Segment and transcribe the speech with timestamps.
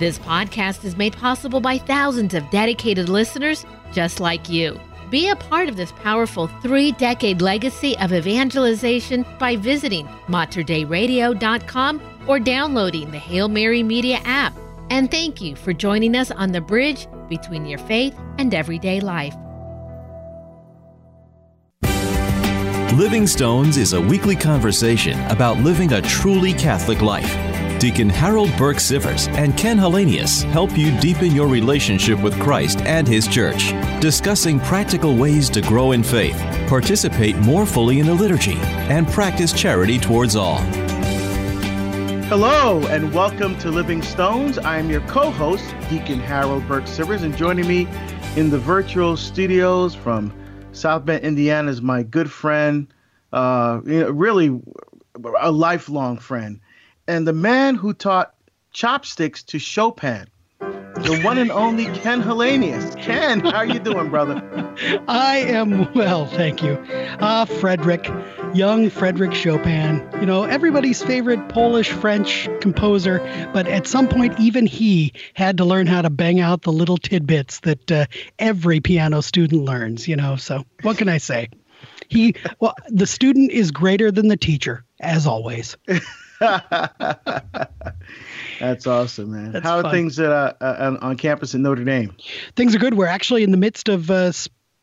[0.00, 4.80] This podcast is made possible by thousands of dedicated listeners just like you.
[5.10, 12.40] Be a part of this powerful three decade legacy of evangelization by visiting materdeiradio.com or
[12.40, 14.54] downloading the Hail Mary Media app.
[14.88, 19.34] And thank you for joining us on the bridge between your faith and everyday life.
[22.94, 27.49] Living Stones is a weekly conversation about living a truly Catholic life.
[27.80, 33.08] Deacon Harold Burke Sivers and Ken Hallenius help you deepen your relationship with Christ and
[33.08, 36.36] His Church, discussing practical ways to grow in faith,
[36.68, 38.58] participate more fully in the liturgy,
[38.90, 40.58] and practice charity towards all.
[42.28, 44.58] Hello, and welcome to Living Stones.
[44.58, 47.88] I am your co host, Deacon Harold Burke Sivers, and joining me
[48.36, 50.34] in the virtual studios from
[50.72, 52.92] South Bend, Indiana, is my good friend,
[53.32, 54.60] uh, really
[55.40, 56.60] a lifelong friend
[57.10, 58.32] and the man who taught
[58.72, 60.28] chopsticks to Chopin,
[60.60, 62.94] the one and only Ken Hallenius.
[63.00, 64.40] Ken, how are you doing, brother?
[65.08, 66.78] I am well, thank you.
[67.20, 68.08] Ah, uh, Frederick,
[68.54, 70.08] young Frederick Chopin.
[70.20, 73.18] You know, everybody's favorite Polish French composer,
[73.52, 76.98] but at some point, even he had to learn how to bang out the little
[76.98, 78.06] tidbits that uh,
[78.38, 80.06] every piano student learns.
[80.06, 81.48] You know, so what can I say?
[82.08, 85.76] He, well, the student is greater than the teacher, as always.
[88.60, 89.52] That's awesome, man.
[89.52, 92.16] That's How are things at, uh, uh, on campus in Notre Dame?
[92.56, 92.94] Things are good.
[92.94, 94.32] We're actually in the midst of uh,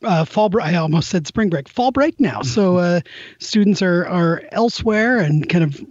[0.04, 0.66] uh, fall break.
[0.66, 1.68] I almost said spring break.
[1.68, 2.42] Fall break now.
[2.42, 3.00] So uh,
[3.38, 5.84] students are are elsewhere and kind of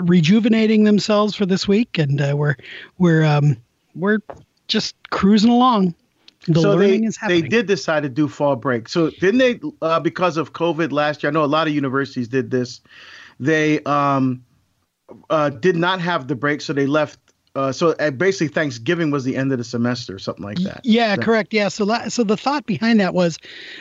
[0.00, 2.56] rejuvenating themselves for this week, and uh, we're
[2.98, 3.56] we're um,
[3.94, 4.18] we're
[4.66, 5.94] just cruising along.
[6.48, 8.88] The so they they did decide to do fall break.
[8.88, 9.60] So didn't they?
[9.80, 12.80] Uh, because of COVID last year, I know a lot of universities did this.
[13.38, 14.44] They um,
[15.30, 17.18] uh, did not have the break, so they left.
[17.54, 20.80] Uh, so uh, basically, Thanksgiving was the end of the semester, something like that.
[20.84, 21.22] Yeah, so.
[21.22, 21.52] correct.
[21.52, 23.38] Yeah, so so the thought behind that was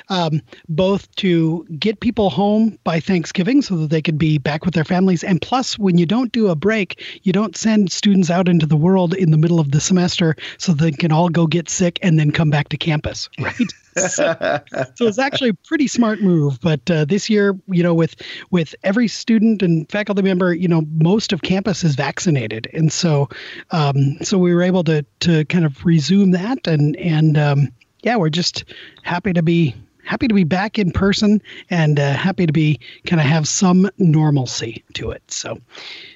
[0.09, 4.73] um, both to get people home by Thanksgiving so that they could be back with
[4.73, 8.49] their families, and plus, when you don't do a break, you don't send students out
[8.49, 11.70] into the world in the middle of the semester so they can all go get
[11.70, 13.55] sick and then come back to campus, right?
[13.97, 14.61] So,
[14.95, 16.59] so, it's actually a pretty smart move.
[16.61, 18.15] But uh, this year, you know, with
[18.49, 23.29] with every student and faculty member, you know, most of campus is vaccinated, and so
[23.71, 27.69] um, so we were able to to kind of resume that, and and um,
[28.03, 28.65] yeah, we're just
[29.03, 33.19] happy to be happy to be back in person and uh, happy to be kind
[33.19, 35.23] of have some normalcy to it.
[35.31, 35.59] So,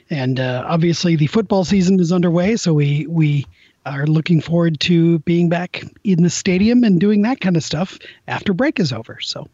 [0.10, 3.46] and uh, obviously the football season is underway, so we we
[3.86, 7.98] are looking forward to being back in the stadium and doing that kind of stuff
[8.28, 9.20] after break is over.
[9.22, 9.48] So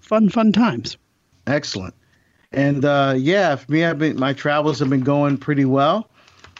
[0.00, 0.96] fun, fun times.
[1.46, 1.94] Excellent.
[2.52, 6.10] And uh, yeah, for me, I've been my travels have been going pretty well.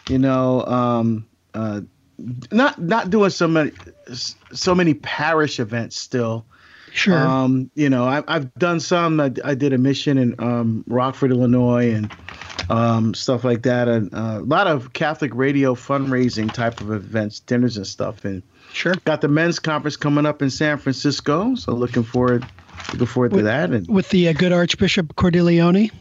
[0.09, 1.81] You know, um, uh,
[2.51, 3.71] not not doing so many
[4.51, 6.45] so many parish events still.
[6.93, 7.17] Sure.
[7.17, 9.19] Um, you know, I, have done some.
[9.19, 12.11] I, I, did a mission in um, Rockford, Illinois, and
[12.69, 13.87] um, stuff like that.
[13.87, 18.25] And uh, a lot of Catholic radio fundraising type of events, dinners and stuff.
[18.25, 22.45] And sure, got the men's conference coming up in San Francisco, so looking forward
[22.91, 23.71] looking forward with, to that.
[23.71, 25.91] And with the uh, good Archbishop Cordileone.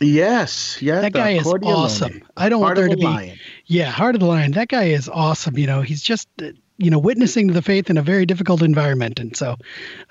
[0.00, 2.22] Yes, yeah, that guy is awesome.
[2.36, 3.38] I don't heart want there the to be, lion.
[3.66, 4.52] yeah, heart of the lion.
[4.52, 5.58] That guy is awesome.
[5.58, 9.20] You know, he's just uh, you know witnessing the faith in a very difficult environment
[9.20, 9.56] and so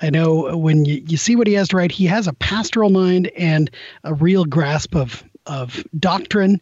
[0.01, 2.91] i know when you, you see what he has to write he has a pastoral
[2.91, 3.71] mind and
[4.03, 6.61] a real grasp of of doctrine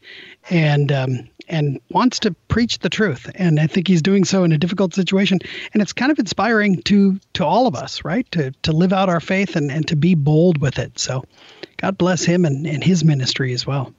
[0.49, 3.29] and um, and wants to preach the truth.
[3.35, 5.39] And I think he's doing so in a difficult situation.
[5.73, 8.29] And it's kind of inspiring to to all of us, right?
[8.31, 10.99] To to live out our faith and, and to be bold with it.
[10.99, 11.23] So
[11.77, 13.93] God bless him and, and his ministry as well.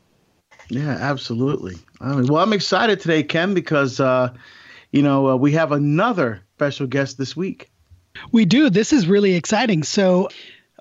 [0.68, 1.76] Yeah, absolutely.
[2.00, 4.32] I mean, well, I'm excited today, Ken, because uh,
[4.92, 7.70] you know uh, we have another special guest this week.
[8.32, 8.68] We do.
[8.68, 9.84] This is really exciting.
[9.84, 10.28] So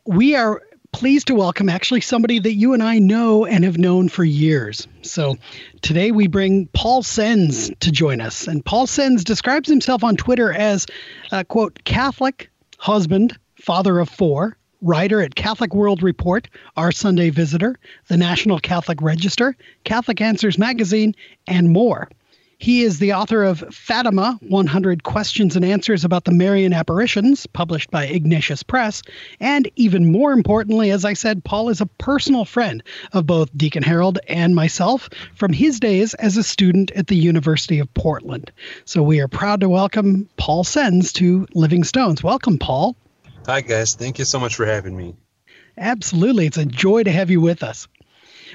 [0.06, 0.62] we are
[0.98, 4.88] pleased to welcome actually somebody that you and I know and have known for years.
[5.04, 5.36] So
[5.84, 8.48] today we bring Paul Senz to join us.
[8.48, 10.88] And Paul Senz describes himself on Twitter as,
[11.32, 12.50] uh, quote, Catholic,
[12.80, 17.78] husband, father of four, writer at Catholic World Report, Our Sunday Visitor,
[18.08, 21.14] the National Catholic Register, Catholic Answers Magazine,
[21.46, 22.10] and more.
[22.60, 27.92] He is the author of Fatima 100 Questions and Answers about the Marian Apparitions, published
[27.92, 29.04] by Ignatius Press.
[29.40, 32.82] And even more importantly, as I said, Paul is a personal friend
[33.14, 37.78] of both Deacon Harold and myself from his days as a student at the University
[37.78, 38.52] of Portland.
[38.86, 42.24] So we are proud to welcome Paul Senz to Living Stones.
[42.24, 42.96] Welcome, Paul.
[43.46, 43.94] Hi, guys.
[43.94, 45.16] Thank you so much for having me.
[45.78, 46.48] Absolutely.
[46.48, 47.88] It's a joy to have you with us.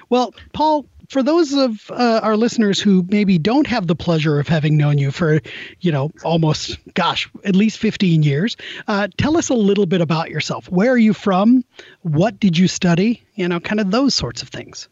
[0.08, 4.48] Well, Paul, for those of uh, our listeners who maybe don't have the pleasure of
[4.48, 5.40] having known you for,
[5.78, 8.56] you know, almost, gosh, at least 15 years,
[8.88, 10.70] uh, tell us a little bit about yourself.
[10.70, 11.66] Where are you from?
[12.00, 13.22] What did you study?
[13.34, 14.88] You know, kind of those sorts of things.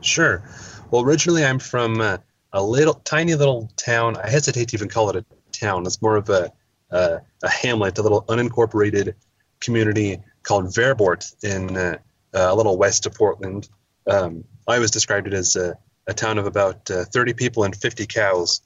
[0.00, 0.42] Sure.
[0.90, 2.16] Well, originally I'm from uh,
[2.54, 4.16] a little, tiny little town.
[4.16, 5.84] I hesitate to even call it a town.
[5.84, 6.52] It's more of a,
[6.90, 9.12] uh, a hamlet, a little unincorporated
[9.60, 11.98] community called Verboort in uh,
[12.32, 13.68] a little west of Portland.
[14.06, 15.76] Um, I always described it as a,
[16.06, 18.62] a town of about uh, 30 people and 50 cows.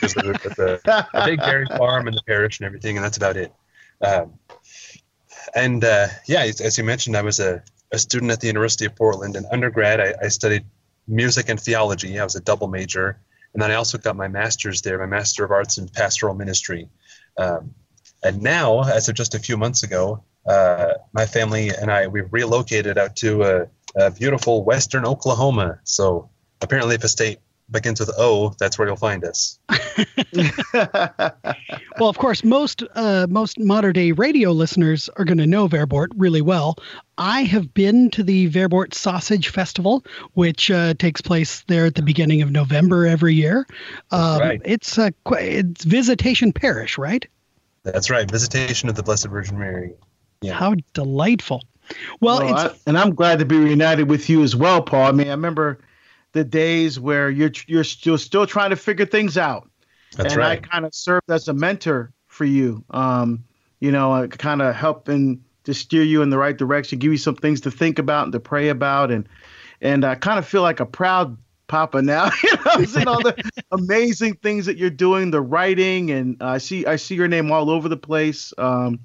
[0.00, 3.52] There's a, a, big dairy farm in the parish and everything, and that's about it.
[4.00, 4.34] Um,
[5.54, 7.62] and uh, yeah, as you mentioned, I was a,
[7.92, 9.36] a student at the University of Portland.
[9.36, 10.64] In undergrad, I, I studied
[11.06, 12.18] music and theology.
[12.18, 13.20] I was a double major.
[13.52, 16.88] And then I also got my master's there, my Master of Arts in Pastoral Ministry.
[17.36, 17.74] Um,
[18.22, 22.22] and now, as of just a few months ago, uh, my family and I we
[22.22, 25.78] relocated out to a, a, beautiful western Oklahoma.
[25.84, 27.38] So apparently, if a state
[27.70, 29.58] begins with O, that's where you'll find us.
[31.98, 36.08] well, of course, most uh, most Mater Dei radio listeners are going to know Verboort
[36.16, 36.76] really well.
[37.18, 40.04] I have been to the Verboort Sausage Festival,
[40.34, 43.66] which uh, takes place there at the beginning of November every year.
[44.10, 44.60] Um, right.
[44.64, 47.26] It's a it's Visitation Parish, right?
[47.82, 49.94] That's right, Visitation of the Blessed Virgin Mary.
[50.42, 50.54] Yeah.
[50.54, 51.62] How delightful.
[52.20, 55.06] Well, well I, and I'm glad to be reunited with you as well, Paul.
[55.06, 55.80] I mean, I remember
[56.32, 59.68] the days where you're you're still still trying to figure things out.
[60.16, 60.58] That's and right.
[60.64, 62.84] I kind of served as a mentor for you.
[62.90, 63.44] Um,
[63.80, 67.36] you know, kind of helping to steer you in the right direction, give you some
[67.36, 69.28] things to think about and to pray about, and
[69.80, 72.30] and I kind of feel like a proud papa now.
[72.42, 73.42] you know, seeing all the
[73.72, 77.70] amazing things that you're doing, the writing, and I see I see your name all
[77.70, 78.52] over the place.
[78.58, 79.00] Um,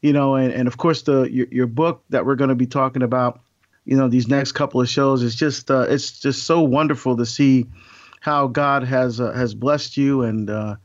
[0.00, 2.66] you know, and, and of course the your, your book that we're going to be
[2.66, 3.40] talking about,
[3.84, 7.26] you know, these next couple of shows is just uh, it's just so wonderful to
[7.26, 7.66] see
[8.20, 10.76] how God has uh, has blessed you and uh,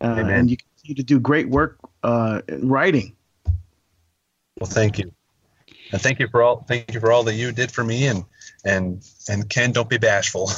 [0.00, 3.14] uh and you continue to do great work uh, writing.
[4.58, 5.12] Well, thank you,
[5.92, 8.24] and thank you for all thank you for all that you did for me and
[8.64, 10.50] and and Ken, don't be bashful.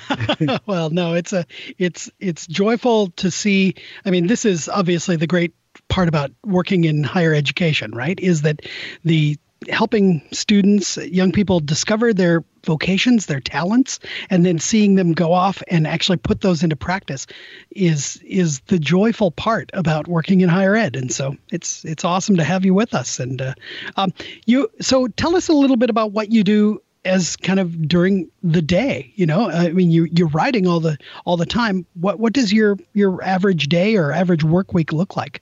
[0.66, 1.44] well, no, it's a
[1.76, 3.74] it's it's joyful to see.
[4.04, 5.54] I mean, this is obviously the great
[5.88, 8.18] part about working in higher education, right?
[8.20, 8.62] Is that
[9.04, 9.36] the
[9.68, 13.98] helping students, young people discover their vocations, their talents,
[14.30, 17.26] and then seeing them go off and actually put those into practice
[17.72, 20.96] is is the joyful part about working in higher ed.
[20.96, 23.18] And so it's it's awesome to have you with us.
[23.18, 23.54] And uh,
[23.96, 24.12] um,
[24.46, 28.28] you so tell us a little bit about what you do as kind of during
[28.42, 32.18] the day you know i mean you you're writing all the all the time what
[32.18, 35.40] what does your your average day or average work week look like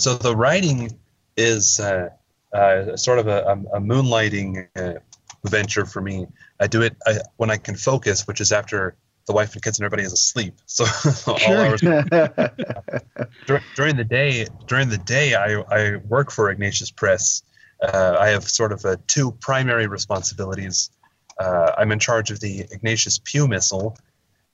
[0.00, 0.98] so the writing
[1.36, 2.10] is uh,
[2.52, 3.42] uh, sort of a,
[3.72, 5.00] a moonlighting uh,
[5.44, 6.26] venture for me.
[6.60, 8.96] I do it I, when I can focus, which is after
[9.26, 10.54] the wife and kids and everybody is asleep.
[10.66, 10.84] So
[11.26, 11.80] all hours.
[13.76, 17.42] during the day, during the day, I, I work for Ignatius Press.
[17.82, 20.90] Uh, I have sort of two primary responsibilities.
[21.38, 23.96] Uh, I'm in charge of the Ignatius Pew Missal,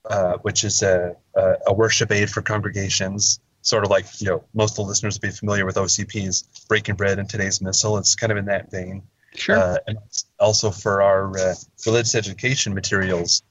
[0.09, 4.43] uh, which is a, a, a worship aid for congregations sort of like you know
[4.53, 7.97] most of the listeners will be familiar with OCP's Breaking Bread and today's Missal.
[7.97, 9.01] It's kind of in that vein.
[9.33, 9.57] Sure.
[9.57, 9.97] Uh, and
[10.39, 13.43] also for our uh, religious education materials,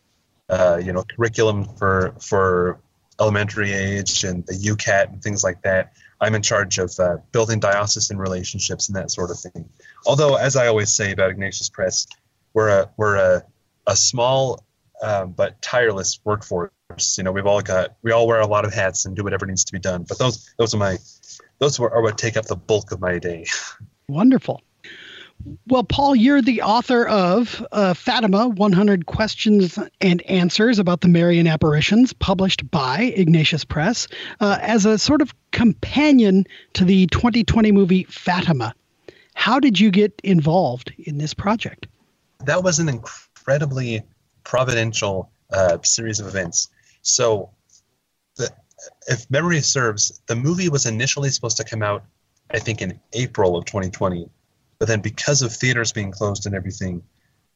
[0.48, 2.80] uh, you know, curriculum for for
[3.20, 5.92] elementary age and the YOUCAT and things like that.
[6.20, 9.68] I'm in charge of uh, building diocesan relationships and that sort of thing.
[10.06, 12.06] Although, as I always say about Ignatius Press,
[12.54, 13.42] we're a we're a,
[13.86, 14.64] a small
[15.02, 16.70] um, but tireless workforce
[17.16, 19.46] you know, we've all got we all wear a lot of hats and do whatever
[19.46, 20.04] needs to be done.
[20.08, 20.98] But those those are my
[21.58, 23.46] those are what take up the bulk of my day.
[24.08, 24.62] Wonderful.
[25.66, 31.46] Well, Paul, you're the author of uh, Fatima 100 Questions and Answers about the Marian
[31.46, 34.08] Apparitions, published by Ignatius Press,
[34.40, 38.74] uh, as a sort of companion to the 2020 movie Fatima.
[39.34, 41.88] How did you get involved in this project?
[42.44, 44.02] That was an incredibly
[44.44, 46.68] providential uh, series of events.
[47.04, 47.50] So,
[48.36, 48.50] the,
[49.06, 52.04] if memory serves, the movie was initially supposed to come out,
[52.50, 54.28] I think, in April of 2020.
[54.78, 57.02] But then, because of theaters being closed and everything,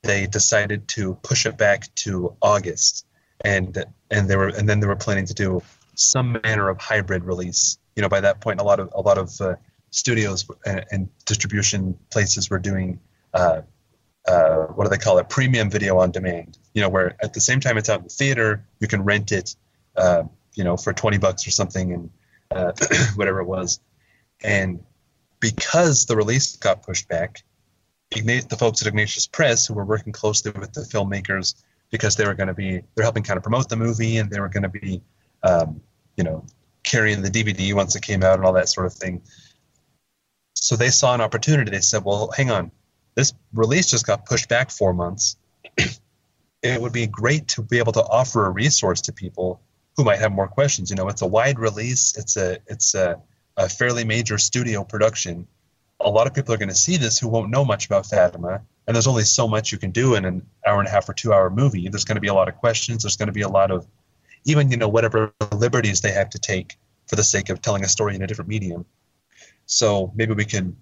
[0.03, 3.07] they decided to push it back to August,
[3.41, 5.63] and and they were and then they were planning to do
[5.95, 7.79] some manner of hybrid release.
[7.97, 9.57] You know, by that point, a lot of a lot of uh,
[9.91, 13.01] studios and, and, distribution places were doing
[13.35, 13.63] uh,
[14.27, 15.29] uh, what do they call it?
[15.29, 16.58] Premium video on demand.
[16.79, 19.33] You know, where at the same time it's out in the theater, you can rent
[19.33, 19.57] it,
[19.97, 20.23] uh,
[20.55, 22.11] you know, for 20 bucks or something and
[22.53, 22.73] uh,
[23.17, 23.81] whatever it was.
[24.45, 24.85] And
[25.41, 27.43] because the release got pushed back,
[28.15, 31.57] Ignat- the folks at Ignatius Press, who were working closely with the filmmakers,
[31.91, 34.39] because they were going to be they're helping kind of promote the movie and they
[34.39, 35.03] were going to be
[35.43, 35.81] um,
[36.17, 36.45] you know
[36.85, 39.21] carrying the dvd once it came out and all that sort of thing.
[40.55, 41.71] So they saw an opportunity.
[41.71, 42.71] They said well hang on.
[43.15, 45.37] This release just got pushed back four months
[46.63, 49.61] it would be great to be able to offer a resource to people
[49.97, 50.91] who might have more questions.
[50.91, 52.17] You know it's a wide release.
[52.17, 53.21] It's a it's a,
[53.57, 55.47] a fairly major studio production.
[56.01, 58.63] A lot of people are going to see this who won't know much about fatima
[58.89, 61.13] and there's only so much you can do in an hour and a half or
[61.13, 61.91] two hour movie.
[61.91, 63.03] There's going to be a lot of questions.
[63.03, 63.87] There's going to be a lot of
[64.47, 67.89] even you know whatever liberties they have to take for the sake of telling a
[67.89, 68.87] story in a different medium.
[69.67, 70.75] So maybe we can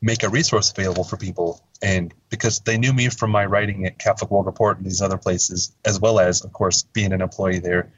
[0.00, 3.98] make a resource available for people and because they knew me from my writing at
[3.98, 7.58] catholic world report and these other places as well as of course being an employee
[7.58, 7.92] there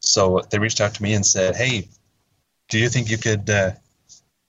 [0.00, 1.88] so they reached out to me and said hey
[2.68, 3.70] do you think you could uh,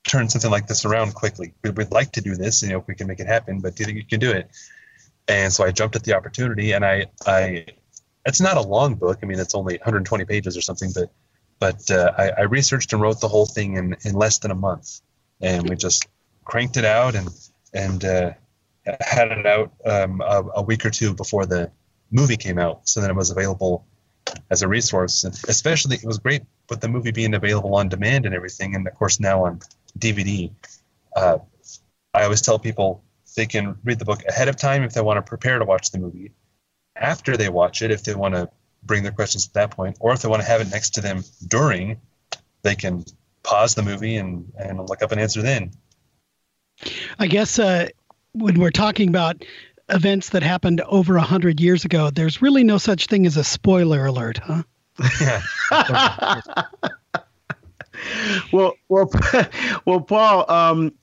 [0.08, 1.54] turn something like this around quickly.
[1.64, 3.84] We'd like to do this, you know, if we can make it happen, but do
[3.84, 4.50] you think you can do it?
[5.28, 7.66] And so I jumped at the opportunity and I, I,
[8.26, 9.20] it's not a long book.
[9.22, 11.12] I mean, it's only 120 pages or something, but,
[11.60, 14.56] but uh, I, I researched and wrote the whole thing in, in less than a
[14.56, 15.02] month
[15.42, 16.08] and we just
[16.48, 17.30] cranked it out and,
[17.74, 18.32] and, uh,
[19.02, 21.70] had it out um, a, a week or two before the
[22.10, 22.88] movie came out.
[22.88, 23.86] So then it was available
[24.50, 25.24] as a resource.
[25.24, 28.88] And especially, it was great with the movie being available on demand and everything, and
[28.88, 29.60] of course now on
[30.00, 30.52] DVD.
[31.16, 31.40] Uh,
[32.14, 33.04] I always tell people
[33.36, 35.92] they can read the book ahead of time if they want to prepare to watch
[35.92, 36.32] the movie.
[36.96, 38.50] After they watch it, if they want to
[38.84, 41.02] bring their questions at that point, or if they want to have it next to
[41.02, 42.00] them during,
[42.64, 43.06] they can
[43.44, 45.72] pause the movie and, and look up an answer then.
[47.20, 47.90] I guess uh,
[48.34, 49.44] when we're talking about
[49.90, 53.44] events that happened over a hundred years ago, there's really no such thing as a
[53.44, 54.64] spoiler alert, huh?
[58.52, 59.10] Well, well,
[59.86, 60.50] well, Paul.
[60.50, 60.94] Um,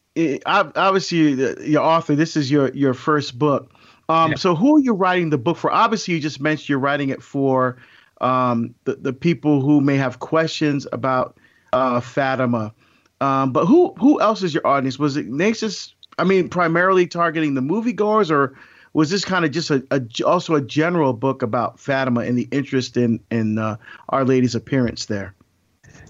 [0.47, 2.15] obviously, your author.
[2.15, 3.73] This is your your first book.
[4.09, 4.37] Um, yeah.
[4.37, 5.71] So, who are you writing the book for?
[5.73, 7.79] Obviously, you just mentioned you're writing it for
[8.21, 11.39] um, the the people who may have questions about
[11.73, 12.73] uh, Fatima.
[13.21, 14.99] Um, but who who else is your audience?
[14.99, 15.95] Was Ignatius?
[16.19, 18.57] I mean, primarily targeting the moviegoers, or
[18.93, 22.49] was this kind of just a, a, also a general book about Fatima and the
[22.51, 23.77] interest in in uh,
[24.09, 25.35] Our Lady's appearance there?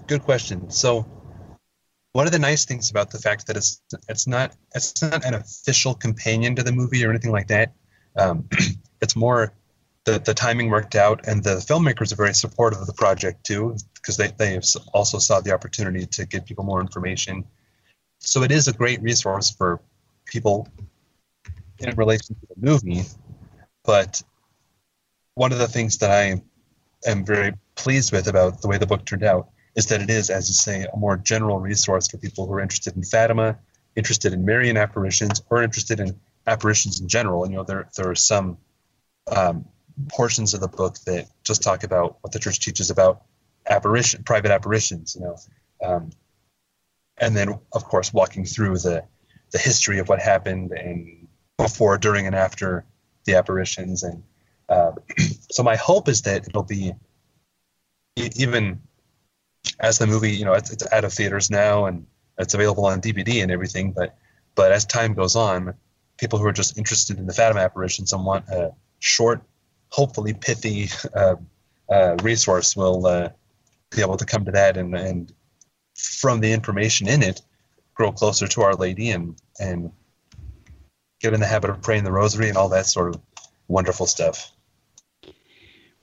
[0.07, 0.69] Good question.
[0.69, 1.05] So,
[2.13, 5.33] one of the nice things about the fact that it's it's not it's not an
[5.33, 7.73] official companion to the movie or anything like that.
[8.17, 8.47] Um,
[9.01, 9.53] it's more
[10.05, 13.75] the the timing worked out, and the filmmakers are very supportive of the project too,
[13.95, 14.59] because they they
[14.93, 17.43] also saw the opportunity to give people more information.
[18.19, 19.81] So it is a great resource for
[20.25, 20.67] people
[21.79, 23.03] in relation to the movie.
[23.83, 24.21] But
[25.33, 26.41] one of the things that I
[27.07, 30.29] am very pleased with about the way the book turned out is that it is,
[30.29, 33.57] as you say, a more general resource for people who are interested in Fatima,
[33.95, 37.43] interested in Marian apparitions, or interested in apparitions in general.
[37.43, 38.57] And you know, there there are some
[39.35, 39.65] um,
[40.09, 43.23] portions of the book that just talk about what the church teaches about
[43.67, 45.15] apparition, private apparitions.
[45.15, 45.37] You know,
[45.83, 46.09] um,
[47.17, 49.03] and then of course walking through the
[49.51, 52.85] the history of what happened and before, during, and after
[53.25, 54.03] the apparitions.
[54.03, 54.23] And
[54.69, 54.91] uh,
[55.51, 56.93] so my hope is that it'll be
[58.17, 58.81] even
[59.79, 62.05] as the movie, you know, it's, it's out of theaters now and
[62.37, 63.91] it's available on DVD and everything.
[63.91, 64.17] But
[64.55, 65.73] but as time goes on,
[66.17, 69.41] people who are just interested in the Fatima apparitions and want a short,
[69.95, 71.35] hopefully pithy uh,
[71.89, 73.29] uh, resource will uh,
[73.95, 75.33] be able to come to that and and
[75.95, 77.41] from the information in it,
[77.93, 79.91] grow closer to Our Lady and and
[81.21, 83.21] get in the habit of praying the rosary and all that sort of
[83.69, 84.51] wonderful stuff.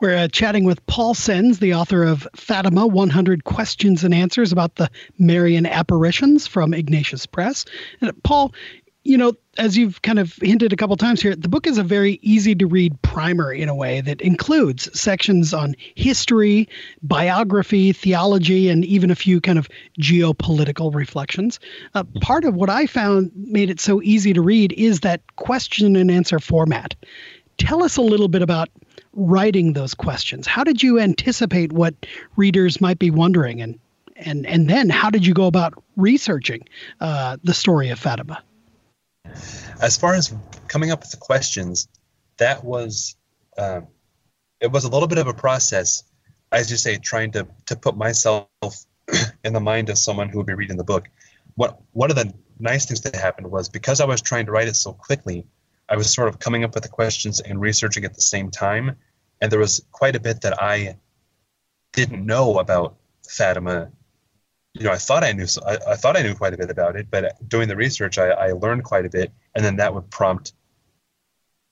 [0.01, 4.75] We're uh, chatting with Paul Senz, the author of Fatima 100 Questions and Answers about
[4.75, 7.67] the Marian apparitions from Ignatius Press.
[8.01, 8.53] And uh, Paul,
[9.05, 11.83] you know, as you've kind of hinted a couple times here, the book is a
[11.83, 16.69] very easy to read primer in a way that includes sections on history,
[17.03, 19.69] biography, theology, and even a few kind of
[20.01, 21.59] geopolitical reflections.
[21.95, 25.97] Uh, part of what I found made it so easy to read is that question
[25.97, 26.95] and answer format.
[27.59, 28.69] Tell us a little bit about
[29.15, 30.47] writing those questions.
[30.47, 31.95] How did you anticipate what
[32.37, 33.79] readers might be wondering, and
[34.17, 36.63] and and then how did you go about researching
[37.01, 38.43] uh, the story of Fatima?
[39.83, 40.33] As far as
[40.69, 41.89] coming up with the questions,
[42.39, 43.17] that was
[43.59, 43.89] um,
[44.61, 46.05] it was a little bit of a process,
[46.53, 48.47] as you say, trying to to put myself
[49.45, 51.09] in the mind of someone who would be reading the book.
[51.57, 54.69] What one of the nice things that happened was because I was trying to write
[54.69, 55.49] it so quickly,
[55.89, 58.97] I was sort of coming up with the questions and researching at the same time,
[59.41, 60.97] and there was quite a bit that I
[61.93, 62.99] didn't know about
[63.29, 63.91] Fatima
[64.75, 66.97] you know, I thought I knew, I, I, thought I knew quite a bit about
[66.97, 70.11] it, but doing the research, I, I learned quite a bit, and then that would
[70.11, 70.55] prompt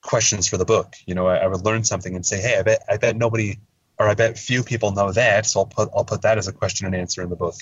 [0.02, 0.94] questions for the book.
[1.06, 3.58] You know, I, I, would learn something and say, "Hey, I bet I bet nobody
[3.98, 6.52] or I bet few people know that," so I'll put I'll put that as a
[6.52, 7.54] question and answer in the book.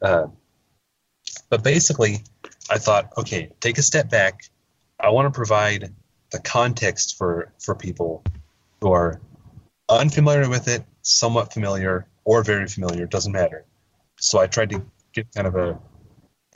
[0.00, 0.26] Uh,
[1.50, 2.22] but basically,
[2.70, 4.44] I thought, okay, take a step back.
[5.00, 5.92] I want to provide
[6.30, 8.22] the context for for people
[8.80, 9.20] who are
[9.88, 13.06] unfamiliar with it, somewhat familiar, or very familiar.
[13.06, 13.64] Doesn't matter.
[14.18, 15.78] So I tried to get kind of a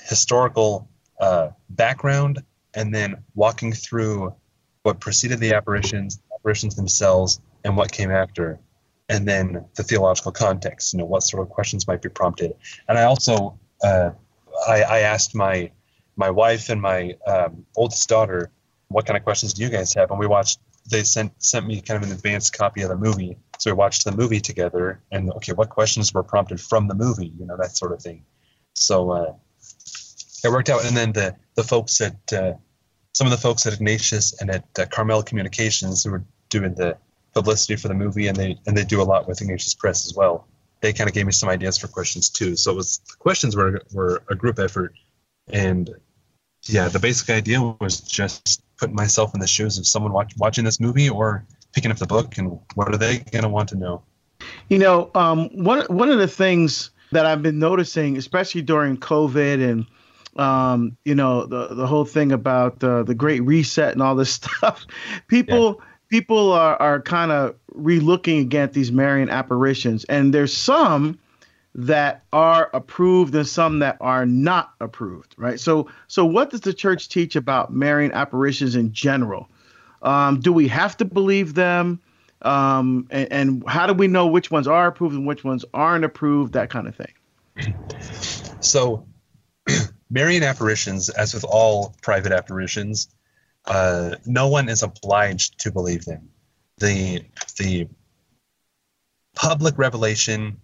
[0.00, 0.88] historical
[1.21, 2.43] uh, background
[2.75, 4.35] and then walking through
[4.83, 8.59] what preceded the apparitions, the apparitions themselves, and what came after,
[9.09, 10.93] and then the theological context.
[10.93, 12.55] You know, what sort of questions might be prompted.
[12.88, 14.11] And I also uh,
[14.67, 15.71] I, I, asked my
[16.17, 18.50] my wife and my um, oldest daughter,
[18.88, 20.61] "What kind of questions do you guys have?" And we watched.
[20.90, 24.05] They sent sent me kind of an advanced copy of the movie, so we watched
[24.05, 25.02] the movie together.
[25.12, 27.31] And okay, what questions were prompted from the movie?
[27.38, 28.25] You know, that sort of thing.
[28.75, 29.35] So uh,
[30.43, 30.85] it worked out.
[30.87, 32.55] And then the the folks at uh,
[33.12, 36.97] some of the folks at Ignatius and at uh, Carmel Communications who were doing the
[37.35, 40.14] publicity for the movie, and they and they do a lot with Ignatius Press as
[40.14, 40.49] well.
[40.81, 42.57] They kind of gave me some ideas for questions too.
[42.57, 44.95] So it was the questions were were a group effort,
[45.49, 45.90] and
[46.64, 50.64] yeah, the basic idea was just putting myself in the shoes of someone watch, watching
[50.64, 53.76] this movie or picking up the book, and what are they going to want to
[53.76, 54.02] know?
[54.68, 59.68] You know, um, one one of the things that I've been noticing, especially during COVID
[59.68, 59.86] and
[60.36, 64.32] um, you know the the whole thing about uh, the Great Reset and all this
[64.34, 64.86] stuff.
[65.28, 65.86] People yeah.
[66.08, 71.18] people are are kind of relooking again at these Marian apparitions, and there's some
[71.72, 75.34] that are approved and some that are not approved.
[75.36, 75.58] Right.
[75.60, 79.48] So so what does the church teach about Marian apparitions in general?
[80.02, 82.00] Um, do we have to believe them?
[82.42, 86.04] Um, and, and how do we know which ones are approved and which ones aren't
[86.04, 86.54] approved?
[86.54, 87.75] That kind of thing.
[88.61, 89.07] So
[90.11, 93.09] Marian apparitions, as with all private apparitions,
[93.66, 96.30] uh, no one is obliged to believe them.
[96.78, 97.25] The
[97.59, 97.88] the
[99.35, 100.61] public revelation,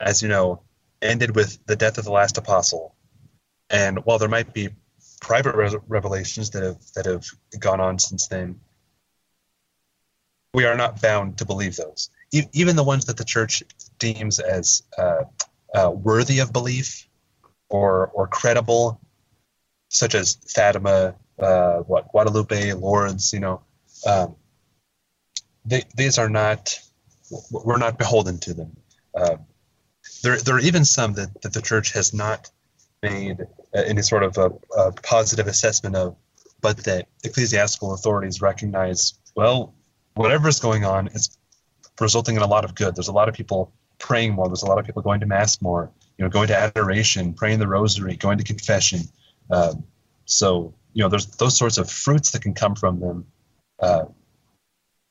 [0.00, 0.62] as you know,
[1.00, 2.96] ended with the death of the last apostle.
[3.70, 4.70] And while there might be
[5.20, 7.26] private re- revelations that have that have
[7.60, 8.60] gone on since then,
[10.54, 12.08] we are not bound to believe those.
[12.32, 13.62] E- even the ones that the church
[13.98, 15.24] deems as uh,
[15.74, 17.06] uh, worthy of belief
[17.68, 19.00] or or credible,
[19.88, 23.60] such as Fatima, uh, what Guadalupe, Lourdes, you know,
[24.06, 24.36] um,
[25.66, 26.78] they, these are not
[27.50, 28.76] we're not beholden to them.
[29.14, 29.36] Uh,
[30.22, 32.50] there, there are even some that, that the church has not
[33.02, 33.38] made
[33.74, 36.16] any sort of a, a positive assessment of,
[36.60, 39.74] but that ecclesiastical authorities recognize, well,
[40.14, 41.36] whatever is going on, it's
[42.00, 42.96] resulting in a lot of good.
[42.96, 44.48] There's a lot of people praying more.
[44.48, 47.58] There's a lot of people going to mass more you know, going to adoration, praying
[47.58, 49.00] the rosary, going to confession.
[49.50, 49.74] Uh,
[50.24, 53.26] so, you know, there's those sorts of fruits that can come from them.
[53.80, 54.04] Uh,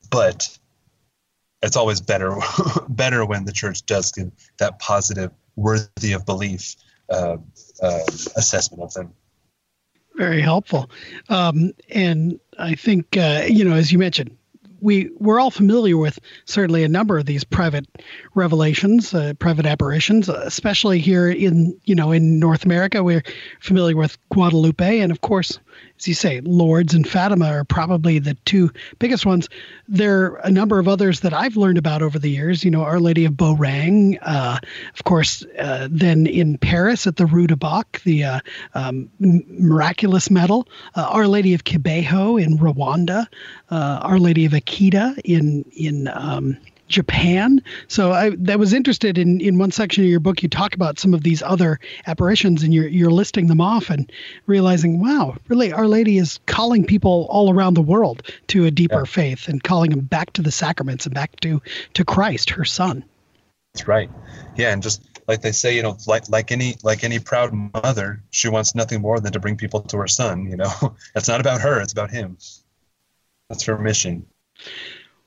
[0.09, 0.57] but
[1.61, 2.37] it's always better,
[2.89, 6.75] better when the church does give that positive, worthy of belief
[7.09, 7.37] uh,
[7.81, 7.99] uh
[8.37, 9.13] assessment of them.
[10.15, 10.89] Very helpful.
[11.27, 14.35] Um, and I think, uh, you know, as you mentioned,
[14.83, 17.87] we we're all familiar with certainly a number of these private
[18.35, 23.01] revelations, uh, private apparitions, especially here in you know in North America.
[23.01, 23.23] We're
[23.61, 25.57] familiar with Guadalupe, and of course,
[25.97, 29.47] as you say, Lourdes and Fatima are probably the two biggest ones.
[29.87, 32.63] There are a number of others that I've learned about over the years.
[32.63, 34.59] You know, Our Lady of Beauraing, uh,
[34.93, 35.45] of course.
[35.57, 38.39] Uh, then in Paris at the Rue de Bac, the uh,
[38.73, 40.67] um, miraculous medal.
[40.95, 43.27] Uh, Our Lady of Kibeho in Rwanda.
[43.69, 46.57] Uh, Our Lady of Akita in in um,
[46.87, 47.61] Japan.
[47.87, 50.43] So I that was interested in in one section of your book.
[50.43, 54.11] You talk about some of these other apparitions, and you're you're listing them off and
[54.45, 58.99] realizing, wow, really, Our Lady is calling people all around the world to a deeper
[58.99, 59.05] yeah.
[59.05, 61.61] faith and calling them back to the sacraments and back to
[61.93, 63.03] to Christ, her Son.
[63.73, 64.09] That's right.
[64.55, 68.21] Yeah, and just like they say, you know, like like any like any proud mother,
[68.29, 70.45] she wants nothing more than to bring people to her son.
[70.45, 72.37] You know, it's not about her; it's about him.
[73.49, 74.25] That's her mission.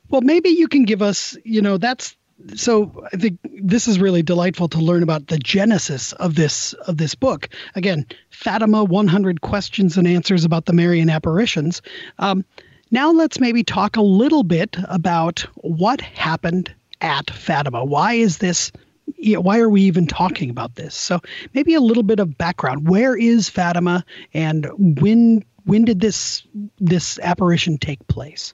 [0.09, 2.17] Well, maybe you can give us, you know, that's
[2.55, 6.99] so I think this is really delightful to learn about the genesis of this of
[6.99, 7.49] this book.
[7.75, 11.81] Again, Fatima 100 questions and answers about the Marian apparitions.
[12.19, 12.45] Um,
[12.91, 17.85] now let's maybe talk a little bit about what happened at Fatima.
[17.85, 18.71] Why is this
[19.19, 20.95] why are we even talking about this?
[20.95, 21.21] So
[21.55, 22.89] maybe a little bit of background.
[22.89, 24.69] Where is Fatima and
[25.01, 26.47] when when did this
[26.79, 28.53] this apparition take place?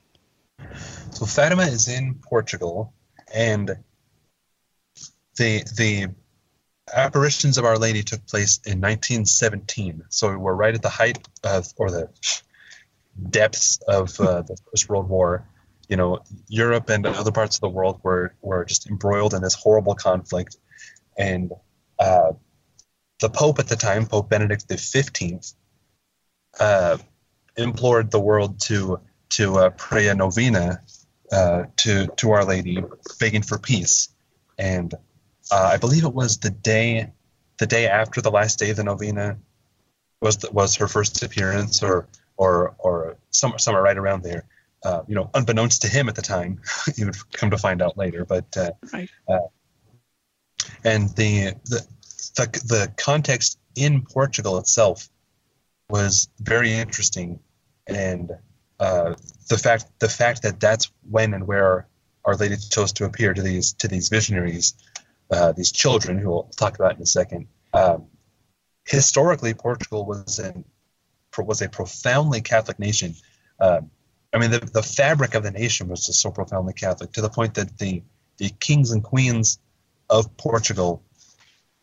[1.11, 2.95] So Fatima is in Portugal,
[3.33, 3.77] and
[5.37, 6.09] the the
[6.93, 10.05] apparitions of Our Lady took place in 1917.
[10.09, 12.09] So we're right at the height of, or the
[13.31, 15.47] depths of uh, the First World War.
[15.89, 19.55] You know, Europe and other parts of the world were were just embroiled in this
[19.55, 20.57] horrible conflict,
[21.19, 21.53] and
[21.99, 22.33] uh,
[23.21, 25.53] the Pope at the time, Pope Benedict the Fifteenth,
[26.59, 26.97] uh,
[27.57, 29.01] implored the world to
[29.37, 30.81] to uh, pray a novena
[31.31, 32.83] uh, to to Our Lady,
[33.19, 34.09] begging for peace.
[34.59, 34.93] And
[35.51, 37.11] uh, I believe it was the day
[37.59, 39.39] the day after the last day of the novena
[40.21, 44.45] was the, was her first appearance, or or or somewhere somewhere right around there.
[44.85, 46.61] Uh, you know, unbeknownst to him at the time,
[46.97, 48.25] he would come to find out later.
[48.25, 49.09] But uh, Right.
[50.85, 51.87] and the, the
[52.37, 55.09] the the context in Portugal itself
[55.89, 57.39] was very interesting,
[57.87, 58.33] and
[58.81, 59.15] uh,
[59.49, 61.87] the fact the fact that that's when and where
[62.25, 64.75] Our Lady chose to appear to these to these visionaries,
[65.31, 67.49] uh, these children who we'll talk about in a second.
[67.73, 68.07] Um,
[68.85, 70.65] historically, Portugal was an
[71.39, 73.15] was a profoundly Catholic nation.
[73.61, 73.91] Um,
[74.35, 77.31] I mean, the, the fabric of the nation was just so profoundly Catholic to the
[77.31, 78.03] point that the
[78.39, 79.59] the kings and queens
[80.11, 81.03] of Portugal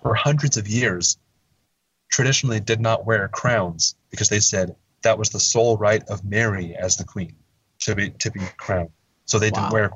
[0.02, 1.18] for hundreds of years
[2.10, 6.76] traditionally did not wear crowns because they said that was the sole right of Mary
[6.76, 7.36] as the queen
[7.80, 8.90] to be to be crowned.
[9.26, 9.92] So they didn't wear.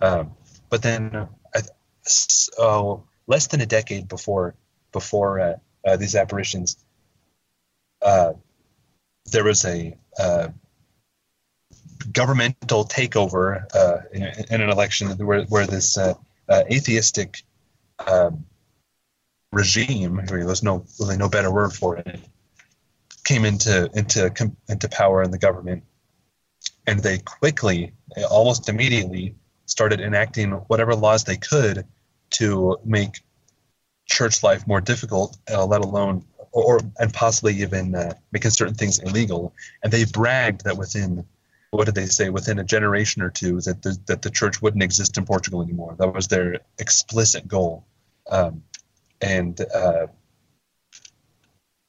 [0.00, 0.32] Um,
[0.70, 1.60] but then, uh,
[2.02, 4.54] so less than a decade before
[4.92, 5.54] before uh,
[5.86, 6.76] uh, these apparitions,
[8.02, 8.32] uh,
[9.30, 10.48] there was a uh,
[12.12, 16.14] governmental takeover uh, in, in an election where, where this uh,
[16.48, 17.42] uh, atheistic
[18.06, 18.44] um,
[19.52, 22.20] regime, there's no really no better word for it,
[23.28, 24.32] came into into
[24.68, 25.84] into power in the government,
[26.86, 27.92] and they quickly,
[28.30, 29.34] almost immediately,
[29.66, 31.84] started enacting whatever laws they could
[32.30, 33.20] to make
[34.06, 38.98] church life more difficult, uh, let alone or and possibly even uh, making certain things
[38.98, 39.52] illegal.
[39.82, 41.26] And they bragged that within
[41.70, 44.82] what did they say within a generation or two that the, that the church wouldn't
[44.82, 45.94] exist in Portugal anymore.
[45.98, 47.84] That was their explicit goal,
[48.30, 48.62] um,
[49.20, 50.06] and uh,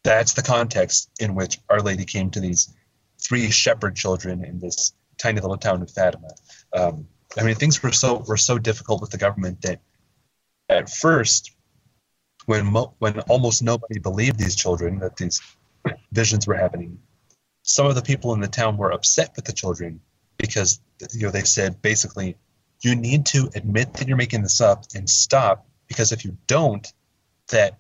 [0.03, 2.73] that's the context in which Our Lady came to these
[3.19, 6.29] three shepherd children in this tiny little town of Fatima.
[6.73, 7.07] Um,
[7.38, 9.81] I mean, things were so were so difficult with the government that
[10.69, 11.51] at first,
[12.45, 15.41] when mo- when almost nobody believed these children that these
[16.12, 16.99] visions were happening,
[17.63, 19.99] some of the people in the town were upset with the children
[20.38, 20.79] because
[21.13, 22.35] you know they said basically
[22.81, 26.93] you need to admit that you're making this up and stop because if you don't
[27.49, 27.79] that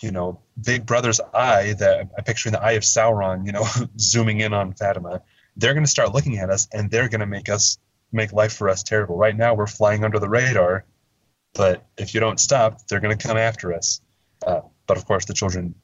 [0.00, 3.64] you know big brother's eye that i'm picturing the eye of sauron you know
[3.98, 5.22] zooming in on fatima
[5.58, 7.78] they're going to start looking at us and they're going to make us
[8.10, 9.16] make life for us terrible.
[9.16, 10.86] Right now we're flying under the radar
[11.54, 14.00] but if you don't stop they're going to come after us.
[14.46, 15.74] Uh, but of course the children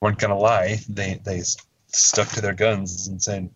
[0.00, 0.78] weren't going to lie.
[0.88, 1.42] They they
[1.88, 3.50] stuck to their guns and said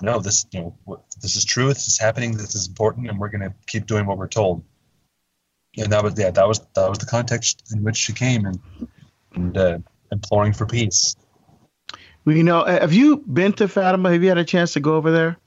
[0.00, 1.68] no this you know this is true.
[1.68, 2.36] This is happening.
[2.36, 4.64] This is important and we're going to keep doing what we're told.
[5.76, 8.58] And that was yeah that was that was the context in which she came and
[9.34, 9.78] and uh,
[10.12, 11.16] imploring for peace
[12.24, 14.12] Well, you know, have you been to Fatima?
[14.12, 15.38] Have you had a chance to go over there?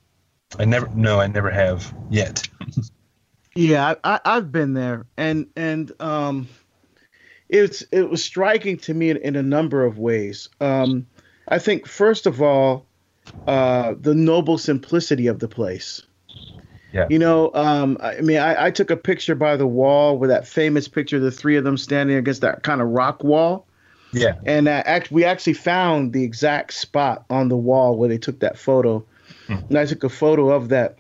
[0.60, 2.48] i never no i never have yet
[3.58, 6.48] Yeah, I, I, I've been there, and and um,
[7.50, 10.48] it's it was striking to me in, in a number of ways.
[10.62, 11.08] Um,
[11.48, 12.86] I think first of all,
[13.48, 16.04] uh, the noble simplicity of the place.
[16.94, 17.08] Yeah.
[17.10, 20.30] You know, um, I I mean, I, I took a picture by the wall with
[20.30, 23.67] that famous picture of the three of them standing against that kind of rock wall.
[24.12, 28.18] Yeah and uh, act, we actually found the exact spot on the wall where they
[28.18, 29.06] took that photo.
[29.70, 30.98] And I took a photo of that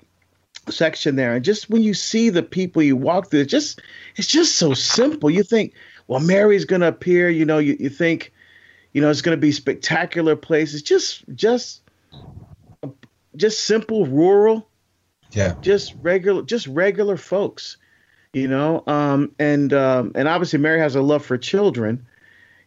[0.69, 3.81] section there, and just when you see the people you walk through, it's just
[4.15, 5.29] it's just so simple.
[5.29, 5.73] You think,
[6.07, 7.29] well, Mary's gonna appear.
[7.29, 8.33] You know, you, you think,
[8.93, 10.81] you know, it's gonna be spectacular places.
[10.81, 11.81] Just just
[13.35, 14.67] just simple rural
[15.31, 17.77] yeah just regular just regular folks
[18.33, 22.05] you know um and um and obviously mary has a love for children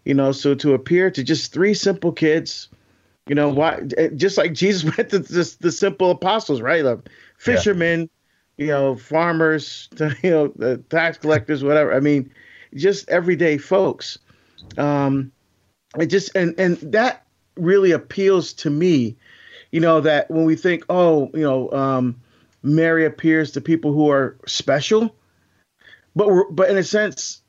[0.05, 2.69] you know so to appear to just three simple kids
[3.27, 6.83] you know why eh, just like jesus went to the, the simple apostles right?
[6.83, 7.03] The
[7.39, 8.09] fishermen
[8.57, 9.89] you know farmers
[10.23, 11.95] you know the tax collectors whatever.
[11.95, 12.33] I mean
[12.75, 14.19] just everyday folks.
[14.77, 15.33] Um
[15.99, 19.17] it just and and that really appeals to me
[19.73, 22.21] you know that when we think oh you know um
[22.63, 25.15] Mary appears to people who are special,
[26.15, 27.41] but we're, but in a sense,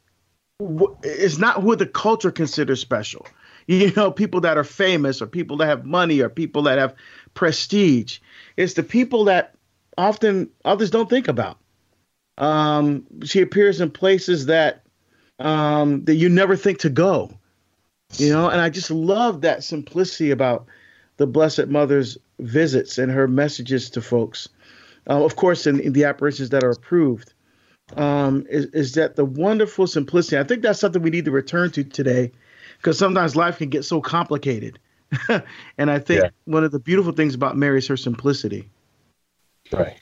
[1.03, 3.27] it's not who the culture considers special.
[3.67, 6.95] You know, people that are famous or people that have money or people that have
[7.33, 8.19] prestige.
[8.57, 9.55] It's the people that
[9.97, 11.57] often others don't think about.
[12.37, 14.83] Um, she appears in places that
[15.39, 17.31] um, that you never think to go.
[18.17, 20.65] You know, and I just love that simplicity about
[21.17, 24.49] the Blessed Mother's visits and her messages to folks,
[25.09, 27.33] uh, of course, in, in, the apparitions that are approved,
[27.97, 30.37] um, is, is that the wonderful simplicity.
[30.37, 32.31] I think that's something we need to return to today
[32.77, 34.79] because sometimes life can get so complicated.
[35.77, 36.29] and I think yeah.
[36.45, 38.69] one of the beautiful things about Mary is her simplicity.
[39.71, 39.97] Right.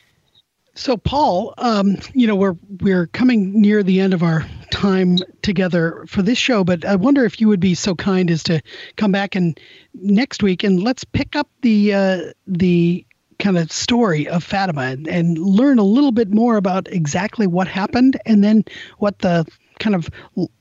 [0.75, 6.05] So, Paul, um, you know, we're we're coming near the end of our time together
[6.07, 8.61] for this show, but I wonder if you would be so kind as to
[8.95, 9.59] come back and
[9.93, 13.05] next week and let's pick up the uh, the
[13.39, 17.67] kind of story of Fatima and, and learn a little bit more about exactly what
[17.67, 18.63] happened and then
[18.97, 19.45] what the
[19.79, 20.09] kind of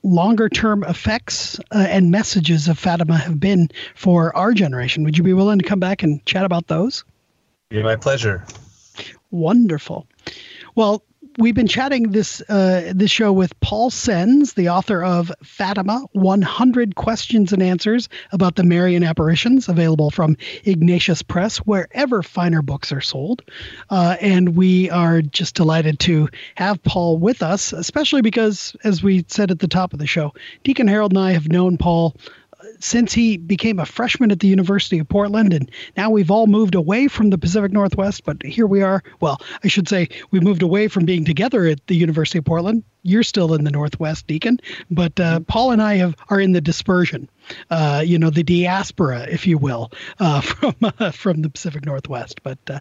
[0.05, 5.05] longer term effects uh, and messages of Fatima have been for our generation.
[5.05, 7.05] Would you be willing to come back and chat about those?
[7.71, 8.45] Yeah, my pleasure.
[9.31, 10.07] Wonderful.
[10.75, 11.03] Well,
[11.39, 16.97] we've been chatting this uh, this show with Paul Senz, the author of Fatima: 100
[16.97, 23.01] Questions and Answers about the Marian Apparitions, available from Ignatius Press, wherever finer books are
[23.01, 23.43] sold.
[23.89, 29.25] Uh, and we are just delighted to have Paul with us, especially because, as we
[29.29, 32.17] said at the top of the show, Deacon Harold and I have known Paul
[32.81, 36.75] since he became a freshman at the University of Portland, and now we've all moved
[36.75, 39.03] away from the Pacific Northwest, but here we are.
[39.21, 42.85] Well, I should say we moved away from being together at the University of Portland.
[43.03, 44.61] You're still in the Northwest, Deacon,
[44.91, 47.29] but uh, Paul and I have are in the dispersion,
[47.71, 52.43] uh, you know, the diaspora, if you will, uh, from uh, from the Pacific Northwest.
[52.43, 52.81] But uh,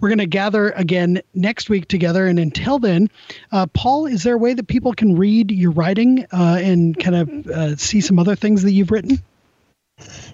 [0.00, 3.10] we're going to gather again next week together, and until then,
[3.52, 7.80] uh, Paul, is there a way that people can read your writing and kind of
[7.80, 9.22] see some other things that you've written?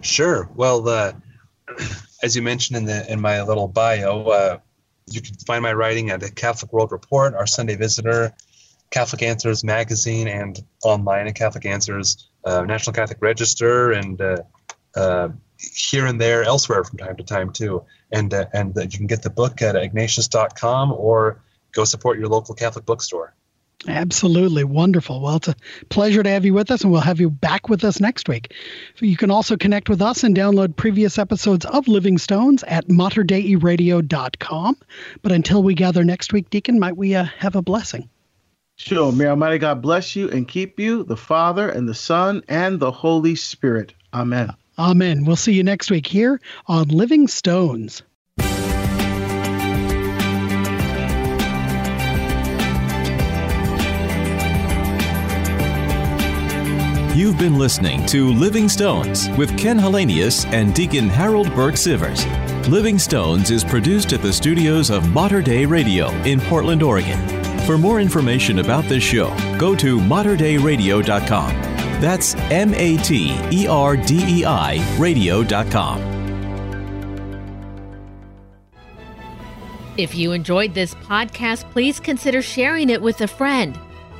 [0.00, 0.48] Sure.
[0.54, 1.12] Well, uh,
[2.22, 4.58] as you mentioned in the in my little bio, uh,
[5.10, 8.32] you can find my writing at the Catholic World Report, our Sunday Visitor,
[8.90, 14.38] Catholic Answers magazine, and online at Catholic Answers, uh, National Catholic Register, and uh,
[14.96, 17.84] uh, here and there elsewhere from time to time too.
[18.10, 22.54] And uh, and you can get the book at ignatius.com or go support your local
[22.54, 23.34] Catholic bookstore.
[23.88, 25.20] Absolutely wonderful.
[25.20, 25.56] Well, it's a
[25.88, 28.54] pleasure to have you with us, and we'll have you back with us next week.
[29.00, 34.76] You can also connect with us and download previous episodes of Living Stones at materdeiradio.com.
[35.22, 38.08] But until we gather next week, Deacon, might we uh, have a blessing?
[38.76, 39.12] Sure.
[39.12, 42.90] May Almighty God bless you and keep you, the Father and the Son and the
[42.90, 43.94] Holy Spirit.
[44.14, 44.50] Amen.
[44.78, 45.24] Amen.
[45.24, 48.02] We'll see you next week here on Living Stones.
[57.32, 62.26] You've been listening to Living Stones with Ken Hallenius and Deacon Harold Burke Sivers.
[62.68, 67.18] Living Stones is produced at the studios of Mater Dei Radio in Portland, Oregon.
[67.60, 71.52] For more information about this show, go to materdeiradio.com.
[72.02, 76.02] That's M A T E R D E I radio.com.
[79.96, 83.78] If you enjoyed this podcast, please consider sharing it with a friend.